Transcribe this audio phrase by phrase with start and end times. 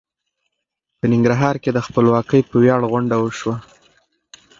[0.97, 3.55] په ننګرهار کې د خپلواکۍ په وياړ غونډه وشوه.